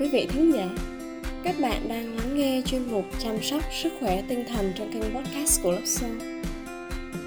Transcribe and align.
quý 0.00 0.08
vị 0.08 0.26
thính 0.30 0.52
giả. 0.54 0.68
Các 1.44 1.54
bạn 1.60 1.88
đang 1.88 2.16
lắng 2.16 2.36
nghe 2.38 2.62
chuyên 2.66 2.90
mục 2.90 3.04
chăm 3.18 3.42
sóc 3.42 3.62
sức 3.82 3.92
khỏe 4.00 4.22
tinh 4.28 4.44
thần 4.48 4.72
trên 4.78 4.92
kênh 4.92 5.14
podcast 5.14 5.62
của 5.62 5.72
Lớp 5.72 5.84
Soul. 5.84 6.12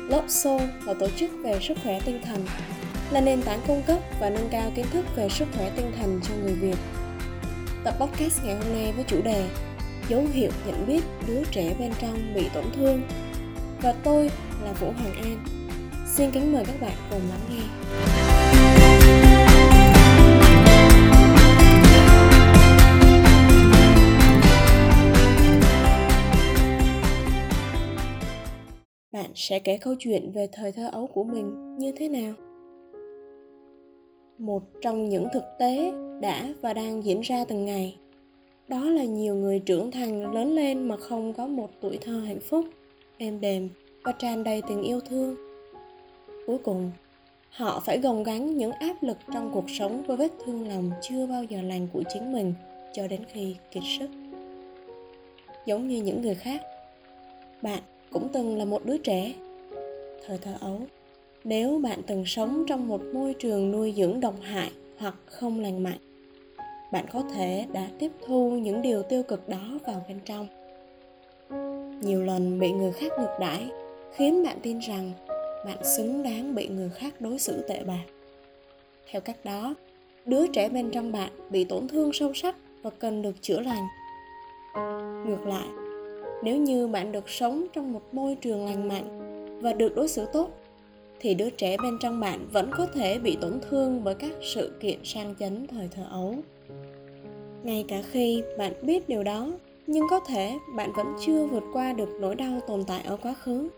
Lớp 0.10 0.24
Soul 0.28 0.62
là 0.86 0.94
tổ 0.94 1.08
chức 1.20 1.32
về 1.44 1.60
sức 1.62 1.78
khỏe 1.84 2.00
tinh 2.06 2.22
thần, 2.26 2.46
là 3.12 3.22
nền 3.22 3.42
tảng 3.42 3.60
cung 3.68 3.82
cấp 3.88 4.00
và 4.20 4.30
nâng 4.30 4.50
cao 4.52 4.72
kiến 4.76 4.86
thức 4.92 5.06
về 5.16 5.30
sức 5.30 5.46
khỏe 5.58 5.72
tinh 5.76 5.92
thần 5.98 6.20
cho 6.24 6.36
người 6.44 6.54
Việt. 6.54 6.78
Tập 7.84 7.94
podcast 8.00 8.46
ngày 8.46 8.56
hôm 8.56 8.74
nay 8.74 8.94
với 8.96 9.06
chủ 9.08 9.22
đề 9.22 9.50
Dấu 10.10 10.26
hiệu 10.34 10.52
nhận 10.68 10.88
biết 10.88 11.04
đứa 11.28 11.44
trẻ 11.52 11.76
bên 11.80 11.92
trong 12.02 12.34
bị 12.36 12.50
tổn 12.54 12.66
thương 12.76 13.02
và 13.82 13.94
tôi 14.04 14.30
là 14.64 14.74
Vũ 14.74 14.92
Hoàng 14.92 15.16
An. 15.24 15.46
Xin 16.16 16.32
kính 16.32 16.54
mời 16.54 16.64
các 16.66 16.82
bạn 16.82 16.98
cùng 17.10 17.22
lắng 17.30 17.40
nghe. 17.50 18.33
Sẽ 29.36 29.60
kể 29.60 29.78
câu 29.78 29.96
chuyện 30.00 30.32
về 30.32 30.48
thời 30.52 30.72
thơ 30.72 30.90
ấu 30.92 31.08
của 31.08 31.24
mình 31.24 31.78
như 31.78 31.92
thế 31.92 32.10
nào? 32.10 32.34
Một 34.38 34.64
trong 34.82 35.10
những 35.10 35.28
thực 35.34 35.44
tế 35.60 35.92
đã 36.22 36.54
và 36.62 36.74
đang 36.74 37.04
diễn 37.04 37.22
ra 37.22 37.46
từng 37.46 37.66
ngày, 37.66 37.98
đó 38.68 38.90
là 38.90 39.04
nhiều 39.04 39.36
người 39.36 39.60
trưởng 39.60 39.92
thành 39.92 40.34
lớn 40.34 40.54
lên 40.54 40.88
mà 40.88 40.98
không 40.98 41.34
có 41.34 41.48
một 41.48 41.70
tuổi 41.82 41.98
thơ 42.02 42.20
hạnh 42.20 42.40
phúc, 42.40 42.66
êm 43.18 43.42
đềm 43.42 43.70
và 44.04 44.12
tràn 44.12 44.44
đầy 44.44 44.62
tình 44.62 44.82
yêu 44.82 45.00
thương. 45.00 45.36
Cuối 46.48 46.58
cùng, 46.58 46.92
họ 47.50 47.80
phải 47.86 48.00
gồng 48.00 48.24
gánh 48.24 48.58
những 48.58 48.72
áp 48.72 49.04
lực 49.04 49.18
trong 49.34 49.52
cuộc 49.54 49.70
sống 49.70 50.04
với 50.08 50.18
vết 50.18 50.32
thương 50.46 50.68
lòng 50.68 50.92
chưa 51.02 51.28
bao 51.28 51.44
giờ 51.44 51.62
lành 51.62 51.88
của 51.94 52.04
chính 52.14 52.34
mình 52.34 52.54
cho 52.94 53.08
đến 53.08 53.22
khi 53.34 53.56
kiệt 53.72 53.84
sức. 54.00 54.10
Giống 55.66 55.88
như 55.88 56.02
những 56.02 56.22
người 56.22 56.36
khác, 56.36 56.62
bạn 57.62 57.80
cũng 58.14 58.30
từng 58.34 58.58
là 58.58 58.66
một 58.66 58.86
đứa 58.86 58.98
trẻ. 58.98 59.34
Thời 60.28 60.38
thơ 60.38 60.54
ấu, 60.62 60.82
nếu 61.44 61.80
bạn 61.84 62.02
từng 62.08 62.26
sống 62.26 62.66
trong 62.68 62.88
một 62.88 63.02
môi 63.14 63.34
trường 63.34 63.72
nuôi 63.72 63.94
dưỡng 63.98 64.20
độc 64.20 64.36
hại 64.42 64.72
hoặc 64.98 65.16
không 65.26 65.60
lành 65.60 65.84
mạnh, 65.84 65.98
bạn 66.92 67.06
có 67.14 67.24
thể 67.36 67.66
đã 67.74 67.88
tiếp 68.00 68.12
thu 68.26 68.50
những 68.52 68.82
điều 68.82 69.04
tiêu 69.04 69.24
cực 69.24 69.50
đó 69.50 69.80
vào 69.86 70.06
bên 70.08 70.20
trong. 70.26 70.48
Nhiều 72.02 72.24
lần 72.24 72.60
bị 72.60 72.72
người 72.72 72.92
khác 72.92 73.12
ngược 73.18 73.36
đãi, 73.40 73.70
khiến 74.16 74.44
bạn 74.44 74.58
tin 74.62 74.80
rằng 74.80 75.12
bạn 75.66 75.78
xứng 75.98 76.24
đáng 76.24 76.56
bị 76.56 76.68
người 76.68 76.90
khác 76.90 77.22
đối 77.22 77.40
xử 77.40 77.62
tệ 77.68 77.84
bạc. 77.84 78.04
Theo 79.12 79.22
cách 79.22 79.46
đó, 79.46 79.76
đứa 80.26 80.48
trẻ 80.48 80.70
bên 80.70 80.92
trong 80.92 81.12
bạn 81.12 81.32
bị 81.50 81.64
tổn 81.64 81.88
thương 81.88 82.14
sâu 82.14 82.34
sắc 82.34 82.56
và 82.82 82.90
cần 82.90 83.22
được 83.22 83.42
chữa 83.42 83.60
lành. 83.60 83.84
Ngược 85.28 85.48
lại 85.48 85.83
nếu 86.44 86.58
như 86.58 86.88
bạn 86.88 87.12
được 87.12 87.30
sống 87.30 87.66
trong 87.74 87.94
một 87.94 88.14
môi 88.14 88.36
trường 88.36 88.66
lành 88.66 88.88
mạnh 88.88 89.20
và 89.62 89.74
được 89.74 89.96
đối 89.96 90.08
xử 90.08 90.26
tốt, 90.34 90.50
thì 91.20 91.34
đứa 91.34 91.50
trẻ 91.50 91.78
bên 91.84 91.98
trong 92.02 92.20
bạn 92.20 92.48
vẫn 92.52 92.72
có 92.72 92.86
thể 92.86 93.20
bị 93.20 93.38
tổn 93.42 93.60
thương 93.70 94.04
bởi 94.04 94.16
các 94.16 94.32
sự 94.42 94.72
kiện 94.80 95.00
sang 95.04 95.36
chấn 95.40 95.68
thời 95.68 95.88
thơ 95.88 96.04
ấu. 96.10 96.36
Ngay 97.64 97.86
cả 97.88 98.02
khi 98.12 98.44
bạn 98.58 98.74
biết 98.82 99.10
điều 99.10 99.24
đó, 99.24 99.48
nhưng 99.88 100.04
có 100.10 100.20
thể 100.20 100.58
bạn 100.76 100.92
vẫn 100.96 101.08
chưa 101.26 101.46
vượt 101.46 101.64
qua 101.74 101.94
được 101.94 102.10
nỗi 102.22 102.36
đau 102.36 102.60
tồn 102.68 102.84
tại 102.88 103.02
ở 103.06 103.18
quá 103.18 103.34
khứ, 103.34 103.70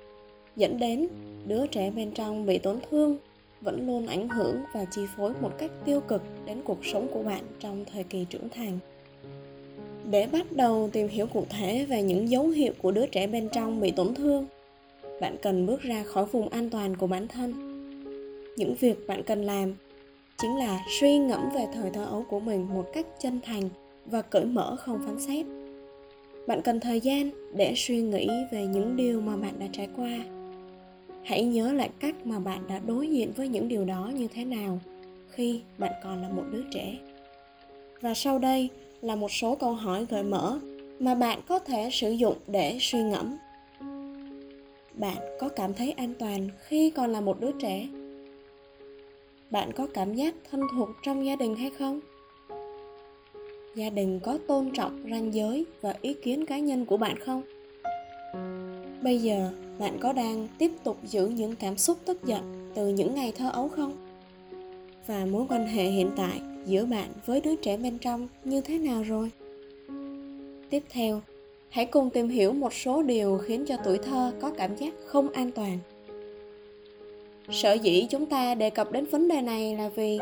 dẫn 0.56 0.80
đến 0.80 1.08
đứa 1.48 1.68
trẻ 1.68 1.92
bên 1.92 2.12
trong 2.12 2.46
bị 2.46 2.58
tổn 2.58 2.80
thương 2.92 3.18
vẫn 3.62 3.88
luôn 3.88 4.08
ảnh 4.08 4.30
hưởng 4.30 4.56
và 4.74 4.86
chi 4.92 5.02
phối 5.18 5.34
một 5.42 5.52
cách 5.58 5.72
tiêu 5.86 6.02
cực 6.02 6.22
đến 6.46 6.62
cuộc 6.66 6.86
sống 6.86 7.08
của 7.14 7.24
bạn 7.24 7.44
trong 7.60 7.86
thời 7.94 8.04
kỳ 8.04 8.26
trưởng 8.30 8.50
thành 8.50 8.80
để 10.10 10.28
bắt 10.28 10.52
đầu 10.52 10.90
tìm 10.94 11.08
hiểu 11.08 11.28
cụ 11.28 11.46
thể 11.50 11.86
về 11.86 12.04
những 12.04 12.30
dấu 12.30 12.48
hiệu 12.48 12.74
của 12.82 12.92
đứa 12.92 13.06
trẻ 13.06 13.28
bên 13.28 13.50
trong 13.50 13.82
bị 13.82 13.92
tổn 13.92 14.14
thương, 14.14 14.46
bạn 15.22 15.36
cần 15.42 15.66
bước 15.66 15.82
ra 15.82 16.04
khỏi 16.04 16.26
vùng 16.26 16.50
an 16.50 16.70
toàn 16.70 16.96
của 16.96 17.08
bản 17.08 17.28
thân. 17.28 17.54
Những 18.58 18.76
việc 18.80 19.08
bạn 19.08 19.24
cần 19.24 19.44
làm 19.44 19.74
chính 20.38 20.58
là 20.58 20.80
suy 21.00 21.18
ngẫm 21.18 21.50
về 21.56 21.66
thời 21.74 21.92
thơ 21.92 22.06
ấu 22.06 22.26
của 22.30 22.40
mình 22.40 22.68
một 22.74 22.86
cách 22.94 23.08
chân 23.22 23.40
thành 23.46 23.70
và 24.06 24.22
cởi 24.22 24.46
mở 24.46 24.76
không 24.76 25.00
phán 25.06 25.20
xét. 25.20 25.46
Bạn 26.48 26.62
cần 26.62 26.80
thời 26.80 27.00
gian 27.00 27.30
để 27.56 27.74
suy 27.76 28.02
nghĩ 28.02 28.30
về 28.52 28.66
những 28.66 28.96
điều 28.96 29.22
mà 29.22 29.38
bạn 29.38 29.54
đã 29.60 29.66
trải 29.72 29.88
qua. 29.96 30.20
Hãy 31.24 31.44
nhớ 31.44 31.74
lại 31.74 31.90
cách 32.00 32.16
mà 32.28 32.40
bạn 32.40 32.60
đã 32.68 32.80
đối 32.80 33.08
diện 33.08 33.32
với 33.36 33.48
những 33.48 33.68
điều 33.68 33.86
đó 33.86 34.12
như 34.16 34.28
thế 34.34 34.46
nào 34.46 34.80
khi 35.30 35.62
bạn 35.78 35.92
còn 36.04 36.22
là 36.22 36.30
một 36.30 36.44
đứa 36.52 36.64
trẻ 36.74 36.98
và 38.02 38.14
sau 38.14 38.40
đây 38.40 38.70
là 39.02 39.16
một 39.16 39.32
số 39.32 39.56
câu 39.56 39.74
hỏi 39.74 40.06
gợi 40.10 40.24
mở 40.24 40.60
mà 41.00 41.16
bạn 41.16 41.40
có 41.48 41.60
thể 41.60 41.90
sử 41.92 42.12
dụng 42.12 42.36
để 42.48 42.78
suy 42.82 43.04
ngẫm. 43.04 43.38
Bạn 44.94 45.18
có 45.40 45.50
cảm 45.50 45.74
thấy 45.74 45.92
an 45.92 46.14
toàn 46.20 46.50
khi 46.68 46.90
còn 46.90 47.12
là 47.12 47.22
một 47.22 47.40
đứa 47.40 47.52
trẻ? 47.52 47.88
Bạn 49.52 49.72
có 49.72 49.88
cảm 49.94 50.14
giác 50.14 50.36
thân 50.52 50.62
thuộc 50.72 50.90
trong 51.04 51.26
gia 51.26 51.36
đình 51.36 51.56
hay 51.56 51.70
không? 51.70 52.00
Gia 53.76 53.90
đình 53.90 54.20
có 54.20 54.38
tôn 54.48 54.72
trọng 54.72 55.04
ranh 55.12 55.34
giới 55.34 55.66
và 55.82 55.96
ý 56.02 56.14
kiến 56.14 56.46
cá 56.46 56.60
nhân 56.60 56.86
của 56.86 56.98
bạn 56.98 57.20
không? 57.20 57.42
Bây 59.02 59.18
giờ, 59.22 59.52
bạn 59.80 59.98
có 60.00 60.14
đang 60.14 60.48
tiếp 60.58 60.72
tục 60.84 60.98
giữ 61.04 61.28
những 61.28 61.56
cảm 61.56 61.78
xúc 61.78 61.98
tức 62.06 62.26
giận 62.26 62.72
từ 62.76 62.88
những 62.88 63.16
ngày 63.16 63.32
thơ 63.32 63.50
ấu 63.50 63.68
không? 63.68 63.94
Và 65.08 65.26
mối 65.26 65.46
quan 65.50 65.68
hệ 65.68 65.84
hiện 65.84 66.12
tại 66.16 66.42
giữa 66.66 66.86
bạn 66.86 67.10
với 67.26 67.42
đứa 67.42 67.56
trẻ 67.56 67.78
bên 67.78 67.98
trong 67.98 68.28
như 68.44 68.62
thế 68.62 68.78
nào 68.78 69.04
rồi? 69.04 69.32
Tiếp 70.70 70.84
theo, 70.90 71.22
hãy 71.70 71.86
cùng 71.86 72.10
tìm 72.10 72.30
hiểu 72.30 72.54
một 72.54 72.74
số 72.74 73.02
điều 73.02 73.38
khiến 73.38 73.66
cho 73.68 73.78
tuổi 73.84 73.98
thơ 73.98 74.34
có 74.42 74.52
cảm 74.58 74.76
giác 74.76 74.94
không 75.06 75.30
an 75.30 75.52
toàn. 75.52 75.80
Sở 77.52 77.74
dĩ 77.74 78.08
chúng 78.10 78.26
ta 78.26 78.56
đề 78.56 78.70
cập 78.70 78.92
đến 78.92 79.06
vấn 79.06 79.28
đề 79.28 79.42
này 79.42 79.76
là 79.76 79.90
vì 79.90 80.20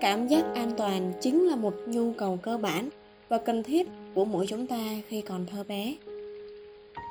cảm 0.00 0.28
giác 0.28 0.44
an 0.54 0.72
toàn 0.76 1.12
chính 1.20 1.46
là 1.46 1.56
một 1.56 1.74
nhu 1.86 2.12
cầu 2.12 2.38
cơ 2.42 2.58
bản 2.58 2.88
và 3.28 3.38
cần 3.38 3.62
thiết 3.62 3.88
của 4.14 4.24
mỗi 4.24 4.46
chúng 4.46 4.66
ta 4.66 4.84
khi 5.08 5.20
còn 5.20 5.46
thơ 5.46 5.64
bé. 5.68 5.94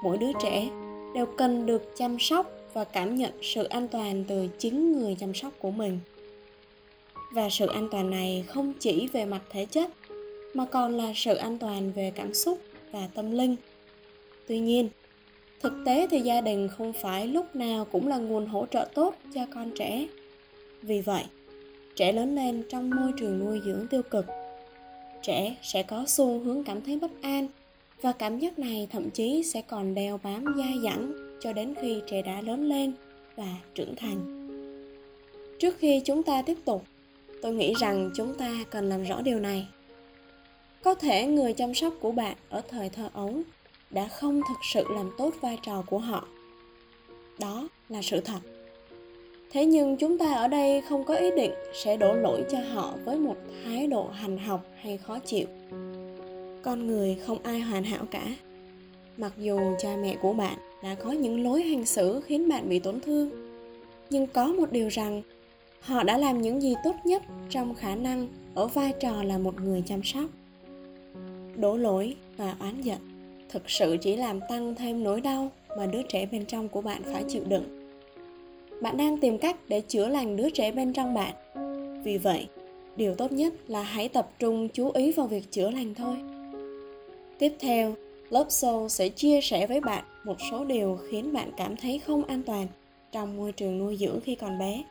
Mỗi 0.04 0.18
đứa 0.18 0.32
trẻ 0.44 0.70
đều 1.16 1.26
cần 1.26 1.66
được 1.66 1.98
chăm 1.98 2.20
sóc 2.20 2.52
và 2.74 2.84
cảm 2.84 3.16
nhận 3.16 3.32
sự 3.42 3.64
an 3.64 3.88
toàn 3.88 4.24
từ 4.28 4.48
chính 4.58 4.92
người 4.92 5.16
chăm 5.20 5.34
sóc 5.34 5.54
của 5.60 5.72
mình 5.72 6.00
và 7.32 7.50
sự 7.50 7.68
an 7.68 7.88
toàn 7.92 8.10
này 8.10 8.46
không 8.48 8.74
chỉ 8.80 9.08
về 9.08 9.26
mặt 9.26 9.42
thể 9.50 9.66
chất, 9.66 9.92
mà 10.54 10.66
còn 10.66 10.98
là 10.98 11.14
sự 11.16 11.36
an 11.36 11.58
toàn 11.58 11.92
về 11.92 12.12
cảm 12.16 12.34
xúc 12.34 12.60
và 12.92 13.08
tâm 13.14 13.32
linh. 13.32 13.56
Tuy 14.48 14.60
nhiên, 14.60 14.90
thực 15.62 15.74
tế 15.86 16.08
thì 16.12 16.20
gia 16.20 16.42
đình 16.42 16.70
không 16.78 16.94
phải 16.94 17.28
lúc 17.28 17.56
nào 17.56 17.86
cũng 17.86 18.08
là 18.08 18.18
nguồn 18.18 18.46
hỗ 18.46 18.66
trợ 18.66 18.88
tốt 18.94 19.16
cho 19.34 19.46
con 19.54 19.72
trẻ. 19.76 20.08
Vì 20.82 21.02
vậy, 21.02 21.24
trẻ 21.96 22.12
lớn 22.12 22.36
lên 22.36 22.64
trong 22.70 22.90
môi 22.90 23.12
trường 23.20 23.40
nuôi 23.40 23.62
dưỡng 23.66 23.88
tiêu 23.88 24.02
cực, 24.02 24.26
trẻ 25.22 25.56
sẽ 25.62 25.84
có 25.84 26.04
xu 26.08 26.40
hướng 26.40 26.64
cảm 26.64 26.82
thấy 26.82 27.00
bất 27.00 27.12
an 27.22 27.48
và 28.02 28.12
cảm 28.12 28.40
giác 28.40 28.60
này 28.60 28.88
thậm 28.92 29.10
chí 29.10 29.44
sẽ 29.44 29.62
còn 29.62 29.94
đeo 29.94 30.20
bám 30.24 30.46
dai 30.58 30.74
dẳng 30.84 31.14
cho 31.42 31.54
đến 31.54 31.74
khi 31.82 32.02
trẻ 32.08 32.22
đã 32.22 32.42
lớn 32.42 32.70
lên 32.70 32.94
và 33.36 33.56
trưởng 33.76 33.96
thành. 33.96 34.48
Trước 35.60 35.78
khi 35.78 36.02
chúng 36.06 36.24
ta 36.24 36.42
tiếp 36.42 36.58
tục 36.66 36.84
tôi 37.42 37.54
nghĩ 37.54 37.74
rằng 37.80 38.12
chúng 38.16 38.34
ta 38.34 38.52
cần 38.70 38.90
làm 38.90 39.04
rõ 39.04 39.22
điều 39.22 39.40
này. 39.40 39.68
Có 40.84 40.94
thể 40.96 41.26
người 41.26 41.54
chăm 41.54 41.74
sóc 41.74 41.94
của 42.00 42.12
bạn 42.12 42.36
ở 42.50 42.62
thời 42.70 42.90
thơ 42.90 43.10
ấu 43.14 43.34
đã 43.90 44.08
không 44.08 44.42
thực 44.50 44.58
sự 44.74 44.86
làm 44.90 45.12
tốt 45.18 45.34
vai 45.42 45.60
trò 45.64 45.84
của 45.88 46.00
họ. 46.00 46.28
Đó 47.40 47.68
là 47.90 48.02
sự 48.02 48.20
thật. 48.20 48.40
Thế 49.52 49.66
nhưng 49.66 49.98
chúng 49.98 50.18
ta 50.18 50.34
ở 50.34 50.48
đây 50.48 50.82
không 50.82 51.04
có 51.04 51.16
ý 51.16 51.32
định 51.36 51.52
sẽ 51.74 51.98
đổ 51.98 52.14
lỗi 52.14 52.44
cho 52.52 52.58
họ 52.74 52.94
với 53.06 53.18
một 53.18 53.36
thái 53.64 53.88
độ 53.88 54.08
hành 54.08 54.38
học 54.38 54.66
hay 54.82 54.98
khó 54.98 55.20
chịu. 55.20 55.48
Con 56.62 56.88
người 56.88 57.18
không 57.26 57.38
ai 57.44 57.60
hoàn 57.60 57.84
hảo 57.84 58.06
cả. 58.12 58.36
Mặc 59.18 59.34
dù 59.38 59.60
cha 59.80 59.98
mẹ 60.02 60.16
của 60.22 60.34
bạn 60.34 60.58
đã 60.84 60.96
có 60.96 61.12
những 61.12 61.44
lối 61.44 61.64
hành 61.64 61.86
xử 61.86 62.22
khiến 62.22 62.50
bạn 62.50 62.70
bị 62.70 62.80
tổn 62.80 63.00
thương, 63.00 63.30
nhưng 64.10 64.28
có 64.28 64.46
một 64.46 64.72
điều 64.72 64.88
rằng 64.88 65.22
họ 65.82 66.04
đã 66.04 66.18
làm 66.18 66.42
những 66.42 66.62
gì 66.62 66.76
tốt 66.84 66.96
nhất 67.04 67.24
trong 67.50 67.76
khả 67.76 67.96
năng 67.96 68.28
ở 68.56 68.68
vai 68.68 68.94
trò 69.00 69.24
là 69.24 69.38
một 69.38 69.62
người 69.62 69.84
chăm 69.86 70.04
sóc. 70.04 70.26
Đổ 71.56 71.78
lỗi 71.78 72.16
và 72.38 72.56
oán 72.60 72.82
giận 72.82 72.98
thực 73.50 73.70
sự 73.70 73.98
chỉ 74.02 74.16
làm 74.16 74.40
tăng 74.50 74.76
thêm 74.76 75.04
nỗi 75.04 75.22
đau 75.22 75.52
mà 75.78 75.86
đứa 75.86 76.02
trẻ 76.04 76.26
bên 76.26 76.46
trong 76.46 76.70
của 76.70 76.82
bạn 76.82 77.02
phải 77.14 77.24
chịu 77.28 77.44
đựng. 77.48 77.94
Bạn 78.82 78.98
đang 78.98 79.18
tìm 79.18 79.38
cách 79.38 79.58
để 79.68 79.82
chữa 79.82 80.08
lành 80.08 80.38
đứa 80.38 80.50
trẻ 80.50 80.72
bên 80.72 80.94
trong 80.94 81.14
bạn. 81.14 81.34
Vì 82.04 82.18
vậy, 82.18 82.48
điều 82.96 83.16
tốt 83.16 83.32
nhất 83.32 83.54
là 83.68 83.82
hãy 83.82 84.10
tập 84.10 84.30
trung 84.40 84.70
chú 84.70 84.92
ý 84.92 85.12
vào 85.12 85.28
việc 85.28 85.52
chữa 85.52 85.70
lành 85.70 85.94
thôi. 85.96 86.16
Tiếp 87.40 87.54
theo, 87.60 87.94
lớp 88.30 88.46
Soul 88.50 88.88
sẽ 88.88 89.10
chia 89.10 89.42
sẻ 89.42 89.68
với 89.68 89.82
bạn 89.82 90.04
một 90.24 90.38
số 90.52 90.66
điều 90.66 91.00
khiến 91.10 91.34
bạn 91.34 91.52
cảm 91.58 91.78
thấy 91.78 92.00
không 92.00 92.24
an 92.24 92.44
toàn 92.44 92.68
trong 93.12 93.38
môi 93.38 93.52
trường 93.52 93.78
nuôi 93.78 93.98
dưỡng 93.98 94.20
khi 94.20 94.36
còn 94.36 94.60
bé 94.60 94.84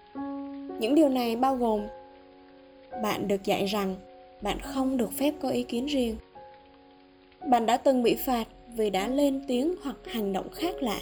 những 0.81 0.95
điều 0.95 1.09
này 1.09 1.37
bao 1.37 1.57
gồm 1.57 1.81
bạn 3.03 3.29
được 3.29 3.45
dạy 3.45 3.67
rằng 3.67 3.95
bạn 4.43 4.59
không 4.61 4.97
được 4.97 5.13
phép 5.13 5.35
có 5.43 5.49
ý 5.49 5.63
kiến 5.63 5.87
riêng. 5.87 6.17
Bạn 7.47 7.67
đã 7.67 7.77
từng 7.77 8.03
bị 8.03 8.15
phạt 8.15 8.49
vì 8.77 8.91
đã 8.91 9.09
lên 9.09 9.43
tiếng 9.49 9.75
hoặc 9.83 9.97
hành 10.05 10.33
động 10.33 10.49
khác 10.51 10.83
lạ. 10.83 11.01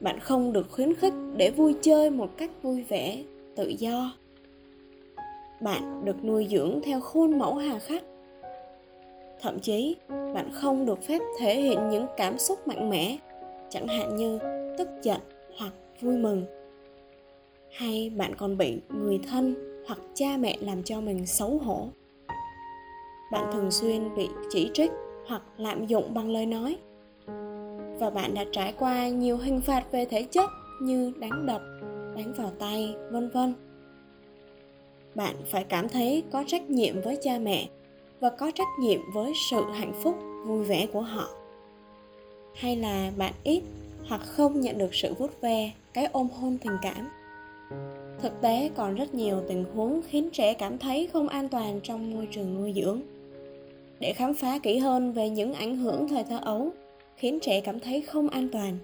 Bạn 0.00 0.20
không 0.20 0.52
được 0.52 0.70
khuyến 0.70 0.94
khích 0.94 1.12
để 1.36 1.50
vui 1.50 1.74
chơi 1.82 2.10
một 2.10 2.30
cách 2.36 2.50
vui 2.62 2.82
vẻ, 2.82 3.22
tự 3.56 3.68
do. 3.68 4.12
Bạn 5.60 6.04
được 6.04 6.24
nuôi 6.24 6.46
dưỡng 6.50 6.80
theo 6.84 7.00
khuôn 7.00 7.38
mẫu 7.38 7.54
hà 7.54 7.78
khắc. 7.78 8.02
Thậm 9.40 9.58
chí, 9.58 9.96
bạn 10.08 10.50
không 10.52 10.86
được 10.86 11.02
phép 11.02 11.22
thể 11.38 11.60
hiện 11.60 11.88
những 11.90 12.06
cảm 12.16 12.38
xúc 12.38 12.68
mạnh 12.68 12.90
mẽ, 12.90 13.16
chẳng 13.70 13.88
hạn 13.88 14.16
như 14.16 14.38
tức 14.78 14.88
giận 15.02 15.20
hoặc 15.58 15.72
vui 16.00 16.16
mừng 16.16 16.61
hay 17.72 18.12
bạn 18.16 18.34
còn 18.34 18.56
bị 18.56 18.80
người 18.88 19.20
thân 19.28 19.54
hoặc 19.86 19.98
cha 20.14 20.36
mẹ 20.36 20.56
làm 20.60 20.82
cho 20.82 21.00
mình 21.00 21.26
xấu 21.26 21.58
hổ? 21.58 21.88
Bạn 23.32 23.50
thường 23.52 23.70
xuyên 23.70 24.14
bị 24.14 24.28
chỉ 24.50 24.70
trích 24.74 24.90
hoặc 25.26 25.42
lạm 25.56 25.86
dụng 25.86 26.14
bằng 26.14 26.30
lời 26.30 26.46
nói. 26.46 26.76
Và 27.98 28.10
bạn 28.10 28.34
đã 28.34 28.44
trải 28.52 28.74
qua 28.78 29.08
nhiều 29.08 29.36
hình 29.36 29.60
phạt 29.60 29.92
về 29.92 30.04
thể 30.04 30.22
chất 30.22 30.50
như 30.82 31.12
đánh 31.18 31.46
đập, 31.46 31.62
đánh 32.16 32.32
vào 32.36 32.50
tay, 32.58 32.94
vân 33.10 33.30
vân. 33.30 33.54
Bạn 35.14 35.36
phải 35.46 35.64
cảm 35.64 35.88
thấy 35.88 36.22
có 36.32 36.44
trách 36.46 36.70
nhiệm 36.70 37.00
với 37.00 37.18
cha 37.22 37.38
mẹ 37.38 37.68
và 38.20 38.30
có 38.30 38.50
trách 38.54 38.68
nhiệm 38.80 39.00
với 39.14 39.32
sự 39.50 39.64
hạnh 39.74 39.92
phúc, 40.02 40.16
vui 40.46 40.64
vẻ 40.64 40.86
của 40.92 41.00
họ. 41.00 41.28
Hay 42.54 42.76
là 42.76 43.12
bạn 43.16 43.32
ít 43.44 43.62
hoặc 44.08 44.20
không 44.20 44.60
nhận 44.60 44.78
được 44.78 44.94
sự 44.94 45.14
vuốt 45.14 45.40
ve, 45.40 45.72
cái 45.92 46.08
ôm 46.12 46.28
hôn 46.40 46.58
tình 46.62 46.76
cảm 46.82 47.08
thực 48.22 48.40
tế 48.40 48.70
còn 48.74 48.94
rất 48.94 49.14
nhiều 49.14 49.42
tình 49.48 49.64
huống 49.74 50.00
khiến 50.08 50.30
trẻ 50.32 50.54
cảm 50.54 50.78
thấy 50.78 51.08
không 51.12 51.28
an 51.28 51.48
toàn 51.48 51.80
trong 51.82 52.14
môi 52.14 52.28
trường 52.30 52.54
nuôi 52.54 52.72
dưỡng. 52.76 53.00
Để 54.00 54.12
khám 54.12 54.34
phá 54.34 54.58
kỹ 54.58 54.78
hơn 54.78 55.12
về 55.12 55.30
những 55.30 55.54
ảnh 55.54 55.76
hưởng 55.76 56.08
thời 56.08 56.24
thơ 56.24 56.38
ấu, 56.42 56.70
khiến 57.16 57.38
trẻ 57.42 57.60
cảm 57.60 57.80
thấy 57.80 58.00
không 58.00 58.28
an 58.28 58.48
toàn. 58.52 58.78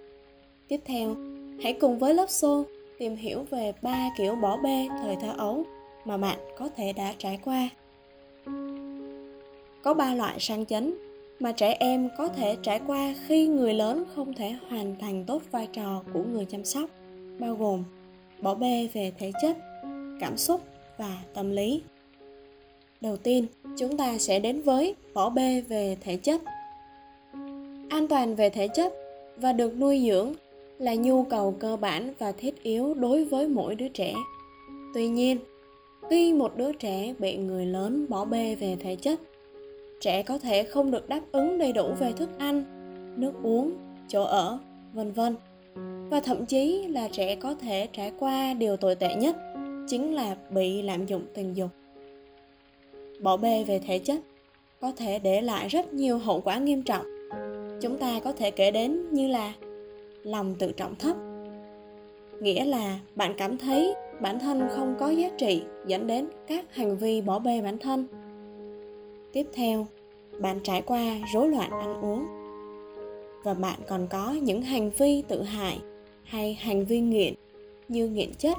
Tiếp 0.69 0.81
theo, 0.85 1.14
hãy 1.62 1.73
cùng 1.73 1.99
với 1.99 2.14
lớp 2.14 2.31
xô 2.31 2.64
tìm 2.99 3.17
hiểu 3.17 3.44
về 3.50 3.73
ba 3.82 4.11
kiểu 4.19 4.35
bỏ 4.35 4.56
bê 4.56 4.88
thời 5.02 5.17
thơ 5.17 5.32
ấu 5.38 5.64
mà 6.05 6.17
bạn 6.17 6.38
có 6.58 6.69
thể 6.76 6.93
đã 6.93 7.14
trải 7.19 7.38
qua. 7.44 7.69
Có 9.82 9.94
ba 9.94 10.14
loại 10.14 10.41
sang 10.41 10.67
chấn 10.67 10.94
mà 11.41 11.52
trẻ 11.52 11.76
em 11.81 12.08
có 12.19 12.29
thể 12.29 12.56
trải 12.62 12.81
qua 12.87 13.14
khi 13.26 13.46
người 13.46 13.75
lớn 13.75 14.05
không 14.14 14.34
thể 14.34 14.55
hoàn 14.69 14.96
thành 15.00 15.25
tốt 15.25 15.43
vai 15.50 15.69
trò 15.73 16.02
của 16.12 16.23
người 16.23 16.44
chăm 16.44 16.64
sóc, 16.64 16.91
bao 17.38 17.55
gồm 17.55 17.84
bỏ 18.40 18.55
bê 18.55 18.88
về 18.93 19.12
thể 19.19 19.32
chất, 19.43 19.56
cảm 20.20 20.37
xúc 20.37 20.61
và 20.96 21.19
tâm 21.35 21.50
lý. 21.50 21.82
Đầu 23.00 23.17
tiên, 23.17 23.46
chúng 23.79 23.96
ta 23.96 24.19
sẽ 24.19 24.40
đến 24.40 24.62
với 24.62 24.94
bỏ 25.14 25.31
bê 25.31 25.61
về 25.69 25.96
thể 26.00 26.17
chất. 26.17 26.43
An 27.88 28.08
toàn 28.08 28.35
về 28.35 28.50
thể 28.50 28.69
chất 28.69 28.94
và 29.37 29.52
được 29.52 29.76
nuôi 29.76 30.02
dưỡng 30.06 30.32
là 30.79 30.94
nhu 30.94 31.23
cầu 31.23 31.55
cơ 31.58 31.76
bản 31.76 32.12
và 32.19 32.32
thiết 32.32 32.62
yếu 32.62 32.94
đối 32.94 33.25
với 33.25 33.49
mỗi 33.49 33.75
đứa 33.75 33.88
trẻ. 33.88 34.14
Tuy 34.94 35.08
nhiên 35.08 35.38
khi 36.11 36.32
một 36.32 36.56
đứa 36.56 36.73
trẻ 36.73 37.14
bị 37.19 37.37
người 37.37 37.67
lớn 37.67 38.06
bỏ 38.08 38.25
bê 38.25 38.55
về 38.55 38.76
thể 38.81 38.96
chất, 38.96 39.20
trẻ 40.00 40.23
có 40.23 40.38
thể 40.38 40.64
không 40.64 40.91
được 40.91 41.08
đáp 41.08 41.20
ứng 41.32 41.58
đầy 41.58 41.73
đủ 41.73 41.93
về 41.99 42.12
thức 42.12 42.31
ăn, 42.38 42.64
nước 43.17 43.32
uống, 43.43 43.73
chỗ 44.08 44.23
ở, 44.23 44.58
vân 44.93 45.12
vân 45.12 45.37
và 46.10 46.20
thậm 46.20 46.46
chí 46.46 46.87
là 46.88 47.08
trẻ 47.08 47.34
có 47.37 47.55
thể 47.55 47.88
trải 47.93 48.12
qua 48.19 48.55
điều 48.55 48.76
tồi 48.76 48.94
tệ 48.94 49.14
nhất, 49.14 49.37
chính 49.88 50.14
là 50.14 50.37
bị 50.50 50.82
lạm 50.82 51.06
dụng 51.06 51.22
tình 51.34 51.56
dục. 51.56 51.70
Bỏ 53.20 53.37
bê 53.37 53.64
về 53.64 53.78
thể 53.78 53.99
chất 53.99 54.20
có 54.81 54.93
thể 54.96 55.19
để 55.19 55.40
lại 55.40 55.69
rất 55.69 55.93
nhiều 55.93 56.19
hậu 56.19 56.40
quả 56.40 56.58
nghiêm 56.58 56.82
trọng. 56.82 57.06
Chúng 57.81 57.99
ta 57.99 58.20
có 58.25 58.32
thể 58.32 58.50
kể 58.50 58.70
đến 58.70 59.10
như 59.10 59.28
là 59.28 59.52
lòng 60.22 60.55
tự 60.58 60.72
trọng 60.72 60.94
thấp, 60.94 61.16
nghĩa 62.40 62.64
là 62.64 62.99
bạn 63.16 63.34
cảm 63.38 63.58
thấy 63.58 63.94
bản 64.20 64.38
thân 64.38 64.69
không 64.70 64.94
có 64.99 65.08
giá 65.10 65.31
trị 65.38 65.62
dẫn 65.87 66.06
đến 66.06 66.28
các 66.46 66.75
hành 66.75 66.96
vi 66.96 67.20
bỏ 67.20 67.38
bê 67.38 67.60
bản 67.60 67.78
thân. 67.78 68.06
Tiếp 69.32 69.46
theo, 69.52 69.87
bạn 70.40 70.60
trải 70.62 70.82
qua 70.82 71.02
rối 71.32 71.49
loạn 71.49 71.70
ăn 71.70 72.05
uống. 72.05 72.26
Và 73.44 73.55
bạn 73.55 73.78
còn 73.88 74.06
có 74.10 74.32
những 74.43 74.62
hành 74.62 74.90
vi 74.90 75.22
tự 75.28 75.43
hại 75.43 75.78
hay 76.29 76.55
hành 76.55 76.85
vi 76.85 77.01
nghiện 77.01 77.35
như 77.89 78.09
nghiện 78.09 78.35
chất, 78.35 78.59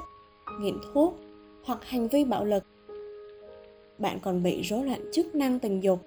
nghiện 0.60 0.74
thuốc 0.92 1.18
hoặc 1.64 1.84
hành 1.84 2.08
vi 2.08 2.24
bạo 2.24 2.44
lực. 2.44 2.64
Bạn 3.98 4.18
còn 4.22 4.42
bị 4.42 4.62
rối 4.62 4.84
loạn 4.84 5.00
chức 5.12 5.34
năng 5.34 5.58
tình 5.58 5.80
dục. 5.80 5.98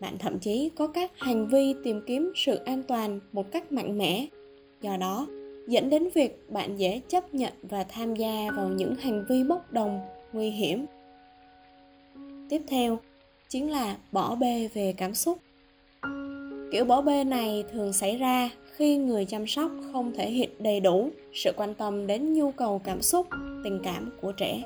Bạn 0.00 0.18
thậm 0.18 0.38
chí 0.38 0.70
có 0.76 0.86
các 0.86 1.10
hành 1.18 1.46
vi 1.46 1.74
tìm 1.84 2.00
kiếm 2.06 2.32
sự 2.36 2.56
an 2.56 2.82
toàn 2.82 3.20
một 3.32 3.50
cách 3.52 3.72
mạnh 3.72 3.98
mẽ. 3.98 4.26
Do 4.80 4.96
đó, 4.96 5.26
dẫn 5.68 5.90
đến 5.90 6.08
việc 6.14 6.50
bạn 6.50 6.78
dễ 6.78 7.00
chấp 7.08 7.34
nhận 7.34 7.52
và 7.62 7.84
tham 7.84 8.14
gia 8.14 8.50
vào 8.56 8.68
những 8.68 8.94
hành 8.94 9.24
vi 9.28 9.44
bốc 9.44 9.72
đồng, 9.72 10.00
nguy 10.32 10.50
hiểm. 10.50 10.86
Tiếp 12.48 12.62
theo 12.68 12.98
chính 13.48 13.70
là 13.70 13.96
bỏ 14.12 14.34
bê 14.34 14.68
về 14.74 14.94
cảm 14.96 15.14
xúc. 15.14 15.38
Kiểu 16.72 16.84
bỏ 16.84 17.02
bê 17.02 17.24
này 17.24 17.64
thường 17.72 17.92
xảy 17.92 18.16
ra 18.16 18.50
khi 18.78 18.96
người 18.96 19.24
chăm 19.24 19.46
sóc 19.46 19.70
không 19.92 20.12
thể 20.12 20.30
hiện 20.30 20.50
đầy 20.58 20.80
đủ 20.80 21.10
sự 21.32 21.52
quan 21.56 21.74
tâm 21.74 22.06
đến 22.06 22.32
nhu 22.34 22.50
cầu 22.50 22.80
cảm 22.84 23.02
xúc, 23.02 23.26
tình 23.64 23.80
cảm 23.84 24.10
của 24.20 24.32
trẻ. 24.32 24.62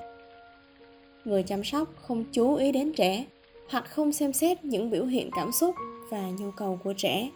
Người 1.24 1.42
chăm 1.42 1.64
sóc 1.64 1.88
không 1.96 2.24
chú 2.32 2.54
ý 2.54 2.72
đến 2.72 2.92
trẻ, 2.92 3.24
hoặc 3.68 3.84
không 3.90 4.12
xem 4.12 4.32
xét 4.32 4.64
những 4.64 4.90
biểu 4.90 5.04
hiện 5.04 5.30
cảm 5.36 5.52
xúc 5.52 5.74
và 6.10 6.30
nhu 6.38 6.50
cầu 6.50 6.78
của 6.84 6.92
trẻ. 6.92 7.30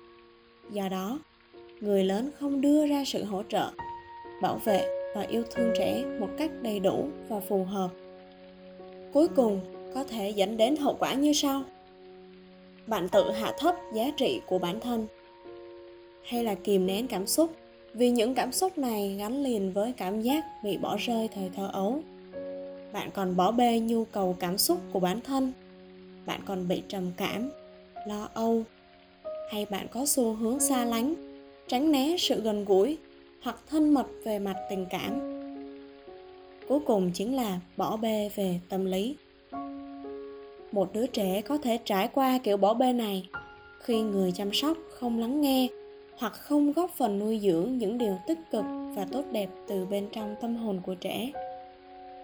Do 0.70 0.88
đó, 0.88 1.18
người 1.80 2.04
lớn 2.04 2.30
không 2.38 2.60
đưa 2.60 2.86
ra 2.86 3.04
sự 3.06 3.24
hỗ 3.24 3.42
trợ, 3.48 3.70
bảo 4.42 4.60
vệ 4.64 5.12
và 5.14 5.22
yêu 5.22 5.42
thương 5.54 5.72
trẻ 5.78 6.04
một 6.20 6.28
cách 6.38 6.50
đầy 6.62 6.80
đủ 6.80 7.08
và 7.28 7.40
phù 7.40 7.64
hợp. 7.64 7.88
Cuối 9.12 9.28
cùng, 9.28 9.60
có 9.94 10.04
thể 10.04 10.30
dẫn 10.30 10.56
đến 10.56 10.76
hậu 10.76 10.96
quả 10.98 11.14
như 11.14 11.32
sau. 11.32 11.62
Bạn 12.86 13.08
tự 13.08 13.30
hạ 13.30 13.52
thấp 13.58 13.74
giá 13.94 14.10
trị 14.16 14.40
của 14.46 14.58
bản 14.58 14.80
thân 14.80 15.06
hay 16.26 16.44
là 16.44 16.54
kìm 16.54 16.86
nén 16.86 17.06
cảm 17.06 17.26
xúc? 17.26 17.56
Vì 17.94 18.10
những 18.10 18.34
cảm 18.34 18.52
xúc 18.52 18.78
này 18.78 19.16
gắn 19.18 19.42
liền 19.42 19.72
với 19.72 19.92
cảm 19.92 20.20
giác 20.20 20.44
bị 20.64 20.76
bỏ 20.76 20.96
rơi 20.96 21.28
thời 21.34 21.50
thơ 21.56 21.70
ấu. 21.72 22.02
Bạn 22.92 23.10
còn 23.14 23.36
bỏ 23.36 23.52
bê 23.52 23.80
nhu 23.80 24.04
cầu 24.04 24.36
cảm 24.40 24.58
xúc 24.58 24.78
của 24.92 25.00
bản 25.00 25.20
thân. 25.20 25.52
Bạn 26.26 26.40
còn 26.46 26.68
bị 26.68 26.82
trầm 26.88 27.12
cảm, 27.16 27.50
lo 28.06 28.28
âu. 28.34 28.62
Hay 29.50 29.66
bạn 29.70 29.86
có 29.90 30.06
xu 30.06 30.34
hướng 30.34 30.60
xa 30.60 30.84
lánh, 30.84 31.14
tránh 31.68 31.92
né 31.92 32.16
sự 32.18 32.40
gần 32.40 32.64
gũi 32.64 32.98
hoặc 33.42 33.56
thân 33.66 33.94
mật 33.94 34.06
về 34.24 34.38
mặt 34.38 34.56
tình 34.70 34.86
cảm. 34.90 35.20
Cuối 36.68 36.80
cùng 36.86 37.10
chính 37.14 37.36
là 37.36 37.60
bỏ 37.76 37.96
bê 37.96 38.30
về 38.34 38.60
tâm 38.68 38.84
lý. 38.84 39.16
Một 40.72 40.92
đứa 40.92 41.06
trẻ 41.06 41.42
có 41.42 41.58
thể 41.58 41.78
trải 41.84 42.08
qua 42.08 42.38
kiểu 42.38 42.56
bỏ 42.56 42.74
bê 42.74 42.92
này 42.92 43.28
khi 43.80 44.00
người 44.00 44.32
chăm 44.32 44.52
sóc 44.52 44.76
không 44.90 45.18
lắng 45.18 45.40
nghe 45.40 45.68
hoặc 46.18 46.32
không 46.32 46.72
góp 46.72 46.90
phần 46.90 47.18
nuôi 47.18 47.40
dưỡng 47.42 47.78
những 47.78 47.98
điều 47.98 48.18
tích 48.26 48.38
cực 48.50 48.64
và 48.94 49.06
tốt 49.12 49.24
đẹp 49.32 49.48
từ 49.68 49.86
bên 49.86 50.08
trong 50.12 50.34
tâm 50.40 50.56
hồn 50.56 50.80
của 50.86 50.94
trẻ. 50.94 51.32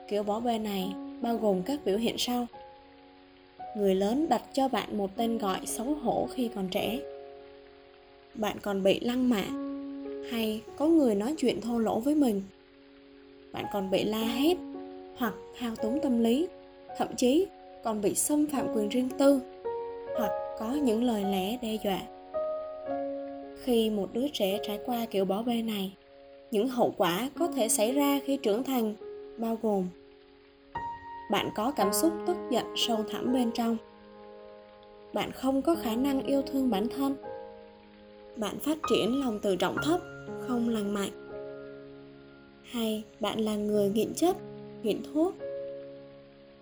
Kiểu 0.08 0.22
bỏ 0.22 0.40
bê 0.40 0.58
này 0.58 0.92
bao 1.20 1.36
gồm 1.36 1.62
các 1.62 1.80
biểu 1.84 1.98
hiện 1.98 2.14
sau. 2.18 2.46
Người 3.76 3.94
lớn 3.94 4.26
đặt 4.28 4.42
cho 4.52 4.68
bạn 4.68 4.98
một 4.98 5.16
tên 5.16 5.38
gọi 5.38 5.60
xấu 5.66 5.94
hổ 5.94 6.28
khi 6.34 6.48
còn 6.54 6.68
trẻ. 6.68 6.98
Bạn 8.34 8.56
còn 8.62 8.82
bị 8.82 9.00
lăng 9.00 9.28
mạ. 9.28 9.44
Hay 10.30 10.60
có 10.76 10.86
người 10.86 11.14
nói 11.14 11.34
chuyện 11.38 11.60
thô 11.60 11.78
lỗ 11.78 12.00
với 12.00 12.14
mình. 12.14 12.42
Bạn 13.52 13.64
còn 13.72 13.90
bị 13.90 14.04
la 14.04 14.24
hét 14.24 14.56
hoặc 15.16 15.34
thao 15.58 15.76
túng 15.76 16.00
tâm 16.02 16.22
lý. 16.22 16.48
Thậm 16.98 17.08
chí 17.16 17.46
còn 17.84 18.00
bị 18.00 18.14
xâm 18.14 18.46
phạm 18.46 18.66
quyền 18.74 18.88
riêng 18.88 19.08
tư 19.18 19.40
hoặc 20.18 20.30
có 20.58 20.72
những 20.74 21.04
lời 21.04 21.24
lẽ 21.24 21.58
đe 21.62 21.76
dọa 21.84 22.00
khi 23.64 23.90
một 23.90 24.08
đứa 24.12 24.28
trẻ 24.32 24.58
trải 24.62 24.80
qua 24.86 25.06
kiểu 25.10 25.24
bỏ 25.24 25.42
bê 25.42 25.62
này. 25.62 25.96
Những 26.50 26.68
hậu 26.68 26.94
quả 26.96 27.30
có 27.38 27.46
thể 27.46 27.68
xảy 27.68 27.92
ra 27.92 28.20
khi 28.24 28.36
trưởng 28.36 28.64
thành, 28.64 28.94
bao 29.38 29.58
gồm 29.62 29.88
bạn 31.30 31.50
có 31.54 31.72
cảm 31.76 31.92
xúc 31.92 32.12
tức 32.26 32.36
giận, 32.50 32.64
sâu 32.76 33.04
thẳm 33.10 33.32
bên 33.32 33.50
trong. 33.54 33.76
Bạn 35.12 35.30
không 35.32 35.62
có 35.62 35.74
khả 35.74 35.96
năng 35.96 36.22
yêu 36.26 36.42
thương 36.42 36.70
bản 36.70 36.86
thân. 36.96 37.14
Bạn 38.36 38.58
phát 38.58 38.78
triển 38.90 39.20
lòng 39.20 39.38
tự 39.42 39.56
trọng 39.56 39.76
thấp, 39.84 40.00
không 40.40 40.68
lành 40.68 40.94
mạnh. 40.94 41.10
Hay 42.62 43.04
bạn 43.20 43.40
là 43.40 43.56
người 43.56 43.88
nghiện 43.88 44.14
chất, 44.14 44.36
nghiện 44.82 45.02
thuốc. 45.02 45.34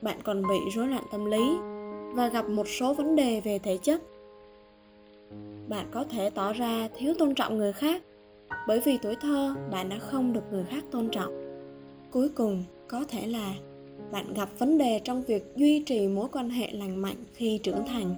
Bạn 0.03 0.19
còn 0.25 0.43
bị 0.43 0.57
rối 0.75 0.89
loạn 0.89 1.05
tâm 1.13 1.25
lý 1.25 1.43
và 2.15 2.29
gặp 2.29 2.49
một 2.49 2.69
số 2.69 2.95
vấn 2.95 3.17
đề 3.17 3.41
về 3.41 3.59
thể 3.59 3.79
chất 3.83 4.03
bạn 5.71 5.87
có 5.91 6.05
thể 6.05 6.31
tỏ 6.31 6.53
ra 6.53 6.89
thiếu 6.99 7.15
tôn 7.19 7.35
trọng 7.35 7.59
người 7.59 7.73
khác, 7.73 8.03
bởi 8.69 8.81
vì 8.81 8.99
tuổi 9.03 9.15
thơ 9.21 9.55
bạn 9.71 9.89
đã 9.89 9.99
không 9.99 10.33
được 10.33 10.43
người 10.53 10.65
khác 10.65 10.85
tôn 10.91 11.09
trọng. 11.09 11.33
Cuối 12.11 12.29
cùng, 12.29 12.65
có 12.89 13.05
thể 13.09 13.27
là 13.27 13.55
bạn 14.13 14.35
gặp 14.35 14.49
vấn 14.59 14.79
đề 14.79 15.01
trong 15.05 15.23
việc 15.23 15.53
duy 15.57 15.83
trì 15.87 16.09
mối 16.09 16.29
quan 16.33 16.51
hệ 16.51 16.71
lành 16.73 17.03
mạnh 17.03 17.17
khi 17.35 17.59
trưởng 17.59 17.87
thành. 17.87 18.15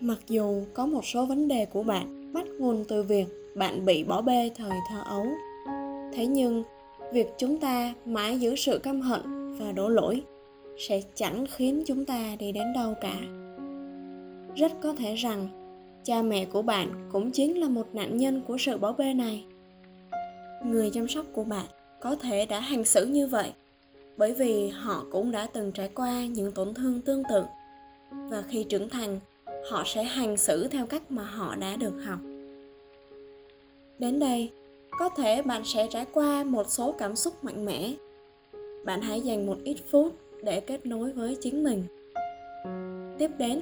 Mặc 0.00 0.18
dù 0.28 0.62
có 0.74 0.86
một 0.86 1.04
số 1.04 1.26
vấn 1.26 1.48
đề 1.48 1.66
của 1.66 1.82
bạn 1.82 2.32
bắt 2.32 2.46
nguồn 2.58 2.84
từ 2.88 3.02
việc 3.02 3.26
bạn 3.56 3.84
bị 3.84 4.04
bỏ 4.04 4.22
bê 4.22 4.50
thời 4.56 4.78
thơ 4.88 5.02
ấu, 5.04 5.26
thế 6.12 6.26
nhưng 6.26 6.62
việc 7.12 7.26
chúng 7.38 7.60
ta 7.60 7.94
mãi 8.04 8.38
giữ 8.38 8.56
sự 8.56 8.78
căm 8.78 9.00
hận 9.00 9.20
và 9.58 9.72
đổ 9.72 9.88
lỗi 9.88 10.22
sẽ 10.78 11.02
chẳng 11.14 11.46
khiến 11.50 11.82
chúng 11.86 12.04
ta 12.04 12.36
đi 12.38 12.52
đến 12.52 12.72
đâu 12.74 12.94
cả. 13.00 13.16
Rất 14.56 14.72
có 14.82 14.92
thể 14.92 15.14
rằng 15.14 15.48
cha 16.04 16.22
mẹ 16.22 16.44
của 16.44 16.62
bạn 16.62 17.08
cũng 17.12 17.30
chính 17.30 17.60
là 17.60 17.68
một 17.68 17.94
nạn 17.94 18.16
nhân 18.16 18.42
của 18.46 18.58
sự 18.58 18.78
bỏ 18.78 18.92
bê 18.92 19.14
này. 19.14 19.44
Người 20.64 20.90
chăm 20.90 21.08
sóc 21.08 21.26
của 21.32 21.44
bạn 21.44 21.66
có 22.00 22.16
thể 22.16 22.46
đã 22.46 22.60
hành 22.60 22.84
xử 22.84 23.06
như 23.06 23.26
vậy, 23.26 23.52
bởi 24.16 24.32
vì 24.32 24.68
họ 24.68 25.04
cũng 25.10 25.30
đã 25.30 25.46
từng 25.52 25.72
trải 25.72 25.88
qua 25.94 26.26
những 26.26 26.52
tổn 26.52 26.74
thương 26.74 27.00
tương 27.00 27.22
tự. 27.30 27.42
Và 28.12 28.42
khi 28.48 28.64
trưởng 28.64 28.88
thành, 28.88 29.20
họ 29.70 29.82
sẽ 29.86 30.04
hành 30.04 30.36
xử 30.36 30.68
theo 30.68 30.86
cách 30.86 31.10
mà 31.10 31.22
họ 31.22 31.56
đã 31.56 31.76
được 31.76 31.94
học. 32.04 32.18
Đến 33.98 34.18
đây, 34.18 34.50
có 34.90 35.08
thể 35.08 35.42
bạn 35.42 35.62
sẽ 35.64 35.86
trải 35.90 36.06
qua 36.12 36.44
một 36.44 36.70
số 36.70 36.94
cảm 36.98 37.16
xúc 37.16 37.44
mạnh 37.44 37.64
mẽ. 37.64 37.92
Bạn 38.84 39.00
hãy 39.00 39.20
dành 39.20 39.46
một 39.46 39.56
ít 39.64 39.76
phút 39.90 40.14
để 40.42 40.60
kết 40.60 40.86
nối 40.86 41.12
với 41.12 41.36
chính 41.40 41.64
mình. 41.64 41.84
Tiếp 43.18 43.30
đến 43.38 43.60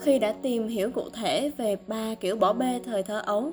khi 0.00 0.18
đã 0.18 0.34
tìm 0.42 0.68
hiểu 0.68 0.90
cụ 0.90 1.02
thể 1.12 1.50
về 1.56 1.76
ba 1.86 2.14
kiểu 2.20 2.36
bỏ 2.36 2.52
bê 2.52 2.80
thời 2.84 3.02
thơ 3.02 3.22
ấu. 3.26 3.52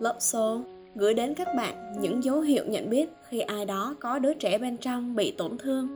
Lớp 0.00 0.16
Soul 0.18 0.60
gửi 0.94 1.14
đến 1.14 1.34
các 1.34 1.48
bạn 1.56 1.92
những 2.00 2.24
dấu 2.24 2.40
hiệu 2.40 2.64
nhận 2.66 2.90
biết 2.90 3.08
khi 3.28 3.40
ai 3.40 3.64
đó 3.64 3.96
có 4.00 4.18
đứa 4.18 4.34
trẻ 4.34 4.58
bên 4.58 4.76
trong 4.76 5.16
bị 5.16 5.30
tổn 5.30 5.58
thương. 5.58 5.88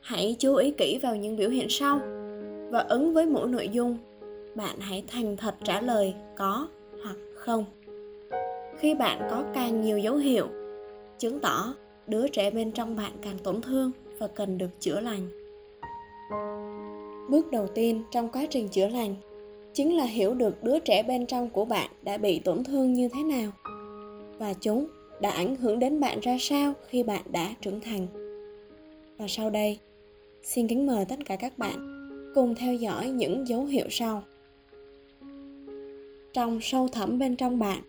Hãy 0.00 0.36
chú 0.38 0.54
ý 0.54 0.70
kỹ 0.70 0.98
vào 1.02 1.16
những 1.16 1.36
biểu 1.36 1.50
hiện 1.50 1.66
sau. 1.68 2.00
Và 2.70 2.78
ứng 2.88 3.14
với 3.14 3.26
mỗi 3.26 3.48
nội 3.48 3.68
dung, 3.68 3.98
bạn 4.54 4.76
hãy 4.80 5.04
thành 5.08 5.36
thật 5.36 5.54
trả 5.64 5.80
lời 5.80 6.14
có 6.36 6.68
hoặc 7.04 7.16
không. 7.36 7.64
Khi 8.78 8.94
bạn 8.94 9.28
có 9.30 9.44
càng 9.54 9.80
nhiều 9.80 9.98
dấu 9.98 10.16
hiệu, 10.16 10.46
chứng 11.18 11.40
tỏ 11.40 11.74
đứa 12.06 12.28
trẻ 12.28 12.50
bên 12.50 12.72
trong 12.72 12.96
bạn 12.96 13.12
càng 13.22 13.38
tổn 13.38 13.62
thương 13.62 13.90
và 14.18 14.26
cần 14.26 14.58
được 14.58 14.80
chữa 14.80 15.00
lành 15.00 15.28
bước 17.30 17.50
đầu 17.50 17.66
tiên 17.66 18.02
trong 18.10 18.28
quá 18.28 18.46
trình 18.50 18.68
chữa 18.68 18.88
lành 18.88 19.14
chính 19.72 19.96
là 19.96 20.04
hiểu 20.04 20.34
được 20.34 20.62
đứa 20.62 20.78
trẻ 20.78 21.02
bên 21.02 21.26
trong 21.26 21.50
của 21.50 21.64
bạn 21.64 21.90
đã 22.02 22.16
bị 22.16 22.38
tổn 22.38 22.64
thương 22.64 22.92
như 22.92 23.08
thế 23.08 23.22
nào 23.22 23.50
và 24.38 24.54
chúng 24.54 24.86
đã 25.20 25.30
ảnh 25.30 25.56
hưởng 25.56 25.78
đến 25.78 26.00
bạn 26.00 26.20
ra 26.20 26.36
sao 26.40 26.72
khi 26.88 27.02
bạn 27.02 27.22
đã 27.32 27.54
trưởng 27.60 27.80
thành. 27.80 28.06
Và 29.18 29.28
sau 29.28 29.50
đây, 29.50 29.78
xin 30.42 30.68
kính 30.68 30.86
mời 30.86 31.04
tất 31.04 31.18
cả 31.24 31.36
các 31.36 31.58
bạn 31.58 32.08
cùng 32.34 32.54
theo 32.54 32.74
dõi 32.74 33.10
những 33.10 33.48
dấu 33.48 33.64
hiệu 33.64 33.86
sau. 33.90 34.22
Trong 36.32 36.60
sâu 36.62 36.88
thẳm 36.88 37.18
bên 37.18 37.36
trong 37.36 37.58
bạn 37.58 37.82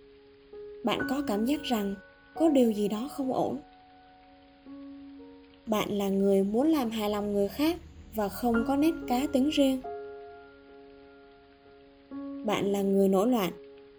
bạn 0.84 1.00
có 1.10 1.22
cảm 1.28 1.46
giác 1.46 1.64
rằng 1.64 1.96
có 2.36 2.50
điều 2.50 2.72
gì 2.72 2.88
đó 2.88 3.10
không 3.12 3.34
ổn. 3.34 3.58
Bạn 5.66 5.92
là 5.92 6.10
người 6.10 6.44
muốn 6.44 6.68
làm 6.68 6.90
hài 6.90 7.10
lòng 7.10 7.34
người 7.34 7.48
khác 7.48 7.76
và 8.16 8.30
không 8.30 8.64
có 8.68 8.76
nét 8.76 8.94
cá 9.08 9.28
tính 9.34 9.50
riêng. 9.50 9.82
Bạn 12.46 12.72
là 12.72 12.82
người 12.82 13.10
nổi 13.10 13.28
loạn 13.28 13.52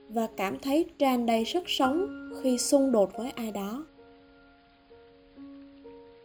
và 0.08 0.28
cảm 0.36 0.58
thấy 0.58 0.84
tràn 0.98 1.26
đầy 1.26 1.44
sức 1.44 1.62
sống 1.66 2.30
khi 2.42 2.58
xung 2.58 2.92
đột 2.92 3.16
với 3.16 3.30
ai 3.30 3.52
đó. 3.52 3.84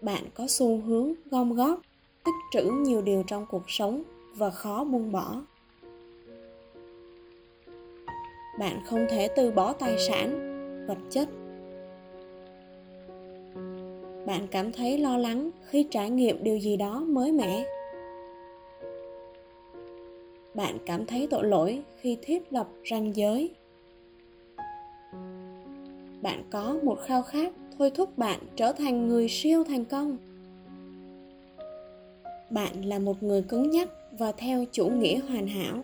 Bạn 0.01 0.23
có 0.33 0.47
xu 0.47 0.81
hướng 0.81 1.13
gom 1.31 1.53
góp, 1.53 1.81
tích 2.23 2.35
trữ 2.51 2.71
nhiều 2.71 3.01
điều 3.01 3.23
trong 3.27 3.45
cuộc 3.49 3.63
sống 3.69 4.03
và 4.35 4.49
khó 4.49 4.83
buông 4.83 5.11
bỏ. 5.11 5.41
Bạn 8.59 8.81
không 8.85 9.05
thể 9.09 9.27
từ 9.35 9.51
bỏ 9.51 9.73
tài 9.73 9.97
sản, 9.97 10.29
vật 10.87 10.97
chất. 11.09 11.29
Bạn 14.25 14.47
cảm 14.51 14.71
thấy 14.71 14.97
lo 14.97 15.17
lắng 15.17 15.49
khi 15.65 15.87
trải 15.91 16.09
nghiệm 16.09 16.43
điều 16.43 16.59
gì 16.59 16.77
đó 16.77 16.99
mới 16.99 17.31
mẻ 17.31 17.78
bạn 20.59 20.77
cảm 20.85 21.05
thấy 21.05 21.27
tội 21.29 21.43
lỗi 21.43 21.81
khi 22.01 22.17
thiết 22.21 22.53
lập 22.53 22.67
ranh 22.89 23.15
giới. 23.15 23.51
Bạn 26.21 26.43
có 26.51 26.79
một 26.83 26.99
khao 27.05 27.21
khát 27.21 27.53
thôi 27.77 27.91
thúc 27.95 28.17
bạn 28.17 28.39
trở 28.55 28.71
thành 28.71 29.07
người 29.07 29.29
siêu 29.29 29.63
thành 29.63 29.85
công. 29.85 30.17
Bạn 32.49 32.85
là 32.85 32.99
một 32.99 33.23
người 33.23 33.41
cứng 33.41 33.69
nhắc 33.69 33.89
và 34.19 34.31
theo 34.31 34.65
chủ 34.71 34.89
nghĩa 34.89 35.19
hoàn 35.19 35.47
hảo. 35.47 35.81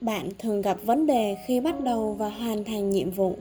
Bạn 0.00 0.28
thường 0.38 0.62
gặp 0.62 0.78
vấn 0.84 1.06
đề 1.06 1.36
khi 1.46 1.60
bắt 1.60 1.80
đầu 1.80 2.12
và 2.12 2.28
hoàn 2.28 2.64
thành 2.64 2.90
nhiệm 2.90 3.10
vụ. 3.10 3.36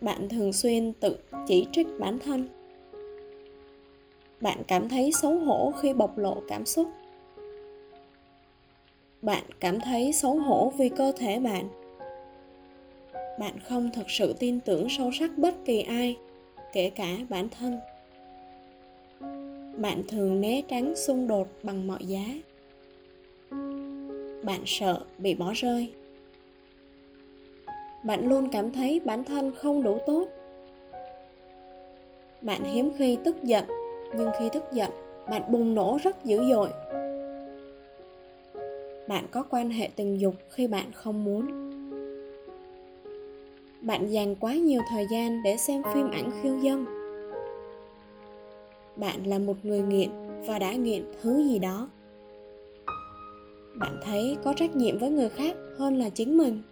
Bạn 0.00 0.28
thường 0.28 0.52
xuyên 0.52 0.92
tự 0.92 1.16
chỉ 1.46 1.66
trích 1.72 1.86
bản 1.98 2.18
thân. 2.18 2.48
Bạn 4.40 4.62
cảm 4.68 4.88
thấy 4.88 5.12
xấu 5.12 5.38
hổ 5.38 5.72
khi 5.80 5.92
bộc 5.92 6.18
lộ 6.18 6.42
cảm 6.48 6.66
xúc 6.66 6.88
bạn 9.22 9.42
cảm 9.60 9.80
thấy 9.80 10.12
xấu 10.12 10.36
hổ 10.36 10.72
vì 10.78 10.88
cơ 10.88 11.12
thể 11.16 11.38
bạn. 11.38 11.68
Bạn 13.38 13.58
không 13.68 13.90
thực 13.94 14.10
sự 14.10 14.34
tin 14.38 14.60
tưởng 14.60 14.88
sâu 14.88 15.10
sắc 15.12 15.38
bất 15.38 15.54
kỳ 15.64 15.82
ai, 15.82 16.16
kể 16.72 16.90
cả 16.90 17.16
bản 17.28 17.48
thân. 17.48 17.78
Bạn 19.76 20.02
thường 20.08 20.40
né 20.40 20.62
tránh 20.68 20.96
xung 20.96 21.26
đột 21.26 21.48
bằng 21.62 21.86
mọi 21.86 21.98
giá. 22.06 22.24
Bạn 24.42 24.60
sợ 24.66 25.00
bị 25.18 25.34
bỏ 25.34 25.52
rơi. 25.54 25.92
Bạn 28.04 28.28
luôn 28.28 28.48
cảm 28.52 28.72
thấy 28.72 29.00
bản 29.04 29.24
thân 29.24 29.52
không 29.56 29.82
đủ 29.82 29.98
tốt. 30.06 30.28
Bạn 32.42 32.64
hiếm 32.64 32.90
khi 32.98 33.18
tức 33.24 33.42
giận, 33.42 33.64
nhưng 34.16 34.30
khi 34.38 34.48
tức 34.52 34.64
giận, 34.72 34.90
bạn 35.30 35.42
bùng 35.48 35.74
nổ 35.74 35.98
rất 36.02 36.24
dữ 36.24 36.50
dội 36.50 36.68
bạn 39.08 39.26
có 39.30 39.44
quan 39.50 39.70
hệ 39.70 39.88
tình 39.96 40.20
dục 40.20 40.34
khi 40.50 40.66
bạn 40.66 40.92
không 40.92 41.24
muốn. 41.24 41.46
Bạn 43.80 44.06
dành 44.06 44.34
quá 44.34 44.54
nhiều 44.54 44.80
thời 44.90 45.06
gian 45.10 45.42
để 45.42 45.56
xem 45.56 45.82
phim 45.94 46.10
ảnh 46.10 46.30
khiêu 46.42 46.60
dâm. 46.60 46.86
Bạn 48.96 49.26
là 49.26 49.38
một 49.38 49.56
người 49.62 49.80
nghiện 49.80 50.10
và 50.46 50.58
đã 50.58 50.72
nghiện 50.72 51.04
thứ 51.22 51.44
gì 51.48 51.58
đó. 51.58 51.88
Bạn 53.74 54.00
thấy 54.02 54.36
có 54.44 54.52
trách 54.52 54.76
nhiệm 54.76 54.98
với 54.98 55.10
người 55.10 55.28
khác 55.28 55.56
hơn 55.78 55.98
là 55.98 56.08
chính 56.10 56.38
mình. 56.38 56.62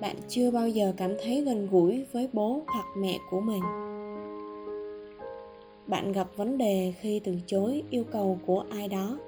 Bạn 0.00 0.16
chưa 0.28 0.50
bao 0.50 0.68
giờ 0.68 0.92
cảm 0.96 1.10
thấy 1.22 1.40
gần 1.40 1.68
gũi 1.70 2.04
với 2.12 2.28
bố 2.32 2.62
hoặc 2.66 2.86
mẹ 2.98 3.18
của 3.30 3.40
mình. 3.40 3.62
Bạn 5.86 6.12
gặp 6.12 6.28
vấn 6.36 6.58
đề 6.58 6.94
khi 7.00 7.20
từ 7.24 7.34
chối 7.46 7.82
yêu 7.90 8.04
cầu 8.12 8.38
của 8.46 8.64
ai 8.70 8.88
đó 8.88 9.18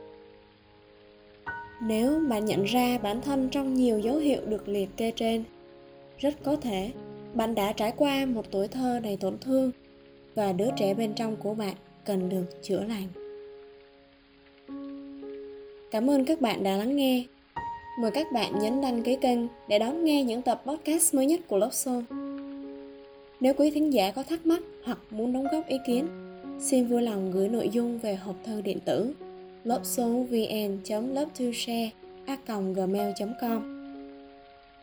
nếu 1.81 2.21
bạn 2.29 2.45
nhận 2.45 2.65
ra 2.65 2.99
bản 2.99 3.21
thân 3.21 3.49
trong 3.51 3.75
nhiều 3.75 3.99
dấu 3.99 4.17
hiệu 4.17 4.41
được 4.47 4.69
liệt 4.69 4.97
kê 4.97 5.11
trên 5.11 5.45
rất 6.19 6.35
có 6.45 6.57
thể 6.57 6.91
bạn 7.35 7.55
đã 7.55 7.73
trải 7.73 7.93
qua 7.97 8.27
một 8.27 8.51
tuổi 8.51 8.69
thơ 8.69 9.01
đầy 9.03 9.17
tổn 9.17 9.39
thương 9.39 9.71
và 10.35 10.53
đứa 10.53 10.69
trẻ 10.77 10.95
bên 10.95 11.13
trong 11.15 11.37
của 11.37 11.55
bạn 11.55 11.75
cần 12.05 12.29
được 12.29 12.63
chữa 12.63 12.85
lành. 12.89 13.09
Cảm 15.91 16.11
ơn 16.11 16.25
các 16.25 16.41
bạn 16.41 16.63
đã 16.63 16.77
lắng 16.77 16.97
nghe. 16.97 17.25
Mời 18.01 18.11
các 18.11 18.27
bạn 18.33 18.59
nhấn 18.59 18.81
đăng 18.81 19.03
ký 19.03 19.17
kênh 19.17 19.39
để 19.69 19.79
đón 19.79 20.05
nghe 20.05 20.25
những 20.25 20.43
tập 20.43 20.63
podcast 20.67 21.15
mới 21.15 21.27
nhất 21.27 21.41
của 21.49 21.57
Love 21.57 22.03
Nếu 23.41 23.55
quý 23.55 23.71
thính 23.71 23.93
giả 23.93 24.11
có 24.11 24.23
thắc 24.23 24.47
mắc 24.47 24.61
hoặc 24.85 24.99
muốn 25.11 25.33
đóng 25.33 25.47
góp 25.53 25.67
ý 25.67 25.77
kiến, 25.87 26.07
xin 26.61 26.87
vui 26.87 27.03
lòng 27.03 27.31
gửi 27.31 27.49
nội 27.49 27.69
dung 27.69 27.99
về 27.99 28.15
hộp 28.15 28.37
thư 28.45 28.61
điện 28.61 28.79
tử 28.85 29.15
lớp 29.67 29.81
số 29.83 30.27
vn 30.31 30.79
lớp 31.15 31.25
to 31.39 31.45
share 31.55 31.91
a 32.27 32.39
gmail 32.75 33.13
com 33.41 33.93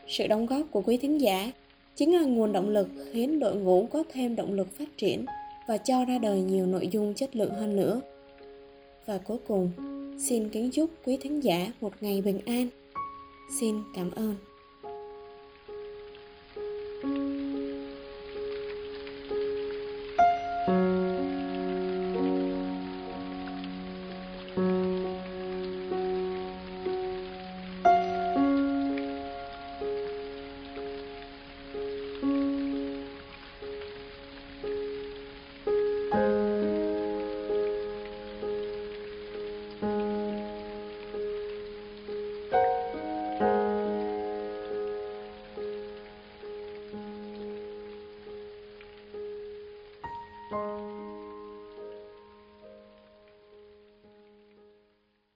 Sự 0.08 0.28
đóng 0.28 0.46
góp 0.46 0.62
của 0.72 0.82
quý 0.82 0.98
thính 0.98 1.22
giả 1.22 1.52
chính 1.96 2.16
là 2.16 2.22
nguồn 2.22 2.52
động 2.52 2.70
lực 2.70 2.88
khiến 3.12 3.40
đội 3.40 3.56
ngũ 3.56 3.88
có 3.92 4.04
thêm 4.14 4.36
động 4.36 4.54
lực 4.54 4.78
phát 4.78 4.98
triển 4.98 5.26
và 5.68 5.78
cho 5.78 6.06
ra 6.06 6.18
đời 6.18 6.42
nhiều 6.42 6.66
nội 6.66 6.88
dung 6.88 7.14
chất 7.14 7.36
lượng 7.36 7.54
hơn 7.54 7.76
nữa. 7.76 8.02
Và 9.06 9.18
cuối 9.18 9.38
cùng, 9.48 9.72
xin 10.20 10.50
kính 10.50 10.72
chúc 10.72 10.90
quý 11.06 11.18
thính 11.22 11.44
giả 11.44 11.72
một 11.82 11.94
ngày 12.02 12.22
bình 12.22 12.40
an. 12.46 12.68
Xin 13.60 13.76
cảm 13.96 14.12
ơn. 14.12 14.36